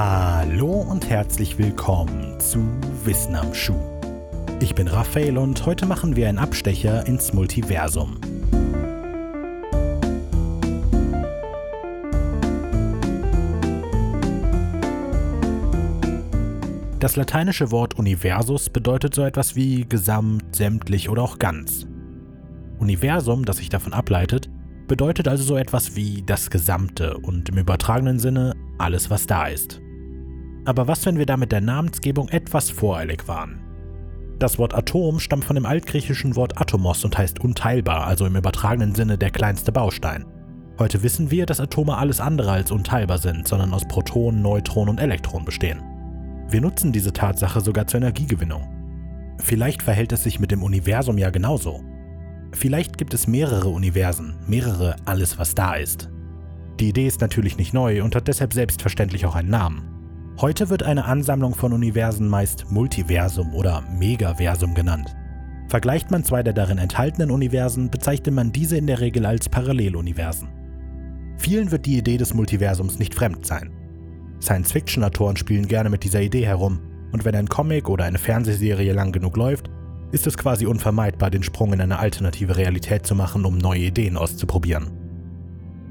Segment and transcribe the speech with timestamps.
[0.00, 2.60] Hallo und herzlich willkommen zu
[3.04, 3.80] Wissen am Schuh.
[4.60, 8.20] Ich bin Raphael und heute machen wir einen Abstecher ins Multiversum.
[17.00, 21.88] Das lateinische Wort Universus bedeutet so etwas wie gesamt, sämtlich oder auch ganz.
[22.78, 24.48] Universum, das sich davon ableitet,
[24.86, 29.80] bedeutet also so etwas wie das Gesamte und im übertragenen Sinne alles, was da ist.
[30.68, 33.58] Aber was, wenn wir da mit der Namensgebung etwas voreilig waren?
[34.38, 38.94] Das Wort Atom stammt von dem altgriechischen Wort Atomos und heißt unteilbar, also im übertragenen
[38.94, 40.26] Sinne der kleinste Baustein.
[40.78, 45.00] Heute wissen wir, dass Atome alles andere als unteilbar sind, sondern aus Protonen, Neutronen und
[45.00, 45.80] Elektronen bestehen.
[46.50, 48.68] Wir nutzen diese Tatsache sogar zur Energiegewinnung.
[49.38, 51.82] Vielleicht verhält es sich mit dem Universum ja genauso.
[52.52, 56.10] Vielleicht gibt es mehrere Universen, mehrere alles, was da ist.
[56.78, 59.97] Die Idee ist natürlich nicht neu und hat deshalb selbstverständlich auch einen Namen.
[60.40, 65.16] Heute wird eine Ansammlung von Universen meist Multiversum oder Megaversum genannt.
[65.66, 70.46] Vergleicht man zwei der darin enthaltenen Universen, bezeichnet man diese in der Regel als Paralleluniversen.
[71.38, 73.72] Vielen wird die Idee des Multiversums nicht fremd sein.
[74.40, 76.78] Science-Fiction-Autoren spielen gerne mit dieser Idee herum,
[77.10, 79.68] und wenn ein Comic oder eine Fernsehserie lang genug läuft,
[80.12, 84.16] ist es quasi unvermeidbar, den Sprung in eine alternative Realität zu machen, um neue Ideen
[84.16, 84.92] auszuprobieren.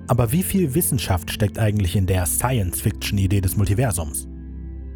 [0.07, 4.25] Aber wie viel Wissenschaft steckt eigentlich in der Science-Fiction-Idee des Multiversums?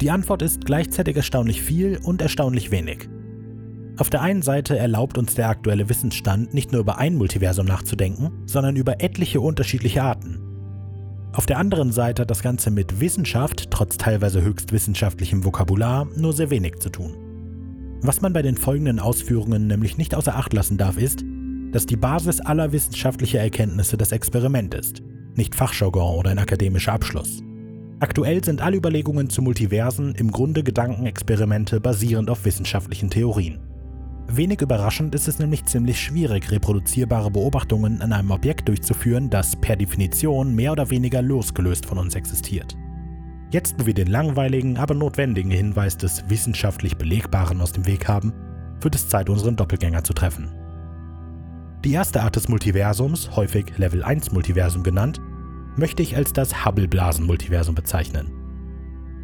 [0.02, 3.08] Die Antwort ist gleichzeitig erstaunlich viel und erstaunlich wenig.
[3.98, 8.32] Auf der einen Seite erlaubt uns der aktuelle Wissensstand nicht nur über ein Multiversum nachzudenken,
[8.46, 10.40] sondern über etliche unterschiedliche Arten.
[11.32, 16.32] Auf der anderen Seite hat das Ganze mit Wissenschaft, trotz teilweise höchst wissenschaftlichem Vokabular, nur
[16.32, 17.14] sehr wenig zu tun.
[18.00, 21.22] Was man bei den folgenden Ausführungen nämlich nicht außer Acht lassen darf, ist,
[21.70, 25.00] dass die Basis aller wissenschaftlicher Erkenntnisse das Experiment ist,
[25.36, 27.44] nicht Fachjargon oder ein akademischer Abschluss.
[28.02, 33.60] Aktuell sind alle Überlegungen zu Multiversen im Grunde Gedankenexperimente basierend auf wissenschaftlichen Theorien.
[34.26, 39.76] Wenig überraschend ist es nämlich ziemlich schwierig, reproduzierbare Beobachtungen an einem Objekt durchzuführen, das per
[39.76, 42.76] Definition mehr oder weniger losgelöst von uns existiert.
[43.52, 48.32] Jetzt, wo wir den langweiligen, aber notwendigen Hinweis des wissenschaftlich Belegbaren aus dem Weg haben,
[48.80, 50.50] wird es Zeit, unseren Doppelgänger zu treffen.
[51.84, 55.20] Die erste Art des Multiversums, häufig Level 1 Multiversum genannt,
[55.76, 58.30] möchte ich als das Hubble-Blasen-Multiversum bezeichnen.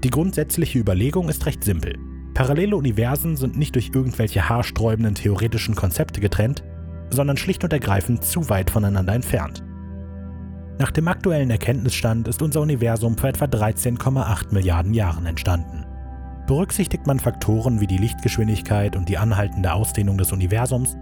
[0.04, 1.98] Die grundsätzliche Überlegung ist recht simpel.
[2.34, 6.62] Parallele Universen sind nicht durch irgendwelche haarsträubenden theoretischen Konzepte getrennt,
[7.10, 9.64] sondern schlicht und ergreifend zu weit voneinander entfernt.
[10.78, 15.84] Nach dem aktuellen Erkenntnisstand ist unser Universum vor etwa 13,8 Milliarden Jahren entstanden.
[16.46, 20.96] Berücksichtigt man Faktoren wie die Lichtgeschwindigkeit und die anhaltende Ausdehnung des Universums,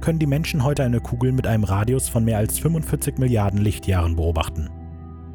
[0.00, 4.16] können die Menschen heute eine Kugel mit einem Radius von mehr als 45 Milliarden Lichtjahren
[4.16, 4.68] beobachten.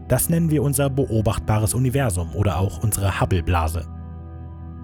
[0.08, 3.86] Das nennen wir unser beobachtbares Universum oder auch unsere Hubble-Blase.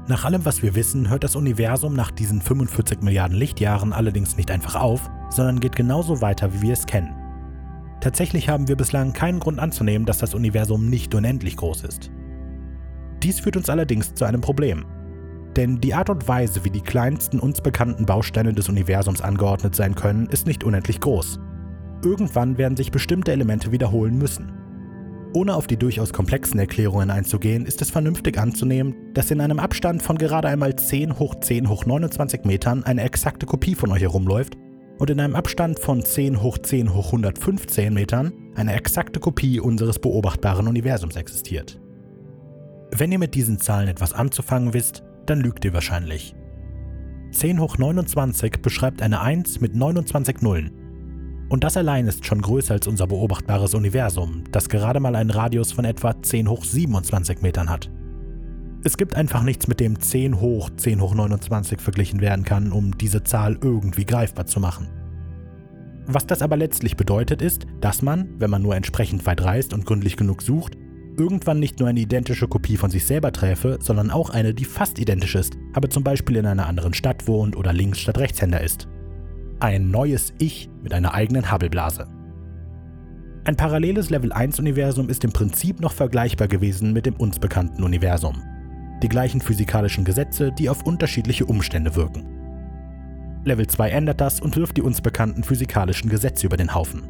[0.07, 4.51] Nach allem, was wir wissen, hört das Universum nach diesen 45 Milliarden Lichtjahren allerdings nicht
[4.51, 7.15] einfach auf, sondern geht genauso weiter, wie wir es kennen.
[8.01, 12.11] Tatsächlich haben wir bislang keinen Grund anzunehmen, dass das Universum nicht unendlich groß ist.
[13.23, 14.85] Dies führt uns allerdings zu einem Problem.
[15.55, 19.95] Denn die Art und Weise, wie die kleinsten uns bekannten Bausteine des Universums angeordnet sein
[19.95, 21.39] können, ist nicht unendlich groß.
[22.03, 24.51] Irgendwann werden sich bestimmte Elemente wiederholen müssen.
[25.33, 30.03] Ohne auf die durchaus komplexen Erklärungen einzugehen, ist es vernünftig anzunehmen, dass in einem Abstand
[30.03, 34.55] von gerade einmal 10 hoch 10 hoch 29 Metern eine exakte Kopie von euch herumläuft
[34.99, 39.97] und in einem Abstand von 10 hoch 10 hoch 115 Metern eine exakte Kopie unseres
[39.97, 41.79] beobachtbaren Universums existiert.
[42.95, 46.35] Wenn ihr mit diesen Zahlen etwas anzufangen wisst, dann lügt ihr wahrscheinlich.
[47.31, 50.82] 10 hoch 29 beschreibt eine 1 mit 29 Nullen.
[51.49, 55.71] Und das allein ist schon größer als unser beobachtbares Universum, das gerade mal einen Radius
[55.71, 57.89] von etwa 10 hoch 27 Metern hat.
[58.85, 62.97] Es gibt einfach nichts, mit dem 10 hoch 10 hoch 29 verglichen werden kann, um
[62.97, 64.89] diese Zahl irgendwie greifbar zu machen.
[66.05, 69.85] Was das aber letztlich bedeutet ist, dass man, wenn man nur entsprechend weit reist und
[69.85, 70.75] gründlich genug sucht,
[71.17, 74.99] irgendwann nicht nur eine identische Kopie von sich selber träfe, sondern auch eine, die fast
[74.99, 78.87] identisch ist, aber zum Beispiel in einer anderen Stadt wohnt oder links statt rechtshänder ist.
[79.63, 82.05] Ein neues Ich mit einer eigenen Hubbleblase.
[83.45, 87.81] Ein paralleles Level 1 Universum ist im Prinzip noch vergleichbar gewesen mit dem uns bekannten
[87.81, 88.43] Universum
[89.01, 92.25] die gleichen physikalischen Gesetze, die auf unterschiedliche Umstände wirken.
[93.45, 97.07] Level 2 ändert das und wirft die uns bekannten physikalischen Gesetze über den Haufen.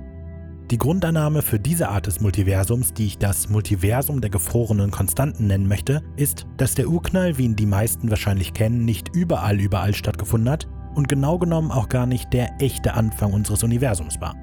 [0.69, 5.67] Die Grundannahme für diese Art des Multiversums, die ich das Multiversum der gefrorenen Konstanten nennen
[5.67, 10.51] möchte, ist, dass der Urknall, wie ihn die meisten wahrscheinlich kennen, nicht überall überall stattgefunden
[10.51, 14.35] hat und genau genommen auch gar nicht der echte Anfang unseres Universums war.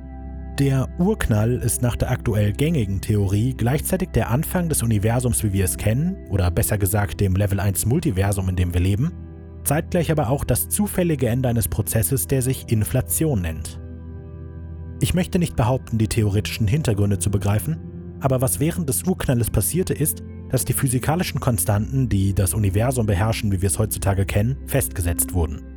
[0.58, 5.64] Der Urknall ist nach der aktuell gängigen Theorie gleichzeitig der Anfang des Universums, wie wir
[5.64, 9.11] es kennen, oder besser gesagt dem Level 1 Multiversum, in dem wir leben,
[9.64, 13.81] zeitgleich aber auch das zufällige Ende eines Prozesses, der sich Inflation nennt.
[15.00, 17.79] Ich möchte nicht behaupten, die theoretischen Hintergründe zu begreifen,
[18.20, 23.50] aber was während des Urknalles passierte ist, dass die physikalischen Konstanten, die das Universum beherrschen,
[23.50, 25.69] wie wir es heutzutage kennen, festgesetzt wurden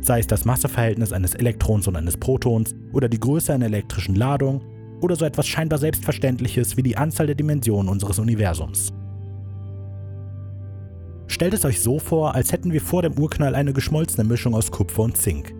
[0.00, 4.62] sei es das Masseverhältnis eines Elektrons und eines Protons oder die Größe einer elektrischen Ladung
[5.00, 8.92] oder so etwas scheinbar Selbstverständliches wie die Anzahl der Dimensionen unseres Universums.
[11.26, 14.70] Stellt es euch so vor, als hätten wir vor dem Urknall eine geschmolzene Mischung aus
[14.70, 15.54] Kupfer und Zink.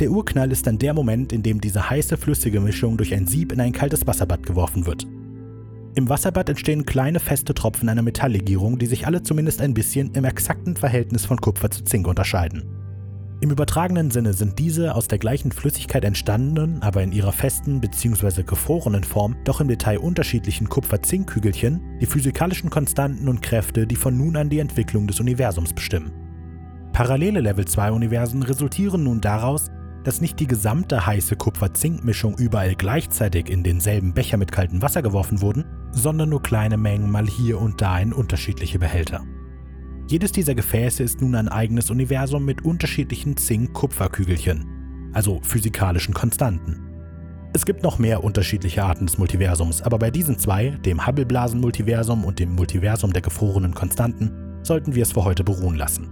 [0.00, 3.52] Der Urknall ist dann der Moment, in dem diese heiße flüssige Mischung durch ein Sieb
[3.52, 5.06] in ein kaltes Wasserbad geworfen wird.
[5.94, 10.24] Im Wasserbad entstehen kleine feste Tropfen einer Metalllegierung, die sich alle zumindest ein bisschen im
[10.24, 12.77] exakten Verhältnis von Kupfer zu Zink unterscheiden.
[13.40, 18.42] Im übertragenen Sinne sind diese aus der gleichen Flüssigkeit entstandenen, aber in ihrer festen bzw.
[18.42, 24.36] gefrorenen Form doch im Detail unterschiedlichen Kupfer-Zink-Kügelchen die physikalischen Konstanten und Kräfte, die von nun
[24.36, 26.10] an die Entwicklung des Universums bestimmen.
[26.92, 29.70] Parallele Level 2 Universen resultieren nun daraus,
[30.02, 35.42] dass nicht die gesamte heiße Kupfer-Zink-Mischung überall gleichzeitig in denselben Becher mit kaltem Wasser geworfen
[35.42, 39.22] wurden, sondern nur kleine Mengen mal hier und da in unterschiedliche Behälter.
[40.08, 46.80] Jedes dieser Gefäße ist nun ein eigenes Universum mit unterschiedlichen Zink-Kupferkügelchen, also physikalischen Konstanten.
[47.52, 52.38] Es gibt noch mehr unterschiedliche Arten des Multiversums, aber bei diesen zwei, dem Hubble-Blasen-Multiversum und
[52.38, 54.32] dem Multiversum der gefrorenen Konstanten,
[54.62, 56.08] sollten wir es für heute beruhen lassen.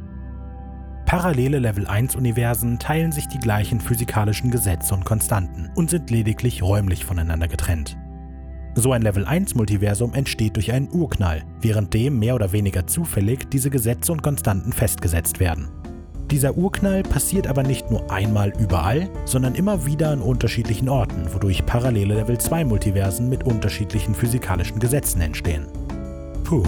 [1.07, 6.63] Parallele Level 1 Universen teilen sich die gleichen physikalischen Gesetze und Konstanten und sind lediglich
[6.63, 7.97] räumlich voneinander getrennt.
[8.79, 13.71] So ein Level 1 Multiversum entsteht durch einen Urknall, währenddem mehr oder weniger zufällig diese
[13.71, 15.71] Gesetze und Konstanten festgesetzt werden.
[16.31, 21.65] Dieser Urknall passiert aber nicht nur einmal überall, sondern immer wieder an unterschiedlichen Orten, wodurch
[21.65, 25.69] parallele Level 2 Multiversen mit unterschiedlichen physikalischen Gesetzen entstehen.
[26.45, 26.63] Puh,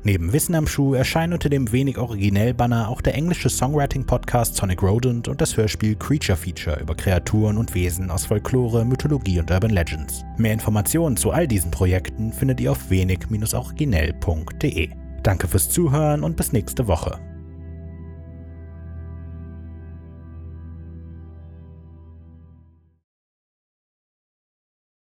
[0.07, 4.81] Neben Wissen am Schuh erscheinen unter dem wenig originell Banner auch der englische Songwriting-Podcast Sonic
[4.81, 9.71] Rodent und das Hörspiel Creature Feature über Kreaturen und Wesen aus Folklore, Mythologie und Urban
[9.71, 10.23] Legends.
[10.37, 14.89] Mehr Informationen zu all diesen Projekten findet ihr auf wenig-originell.de.
[15.23, 17.19] Danke fürs Zuhören und bis nächste Woche.